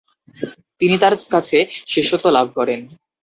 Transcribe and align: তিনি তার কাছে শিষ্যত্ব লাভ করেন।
তিনি 0.81 0.95
তার 0.99 1.13
কাছে 1.33 1.57
শিষ্যত্ব 1.87 2.25
লাভ 2.37 2.47
করেন। 2.57 2.79